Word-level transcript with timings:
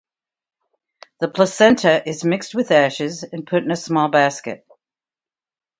The 1.19 1.27
placenta 1.27 2.09
is 2.09 2.23
mixed 2.25 2.55
with 2.55 2.71
ashes 2.71 3.21
and 3.21 3.45
put 3.45 3.61
in 3.61 3.69
a 3.69 3.75
small 3.75 4.09
basket. 4.09 4.65